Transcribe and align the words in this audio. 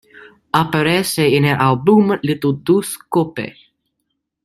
Aparece 0.51 1.37
en 1.37 1.45
el 1.45 1.55
álbum 1.59 2.17
"Little 2.23 2.57
Deuce 2.65 2.95
Coupe". 3.07 3.55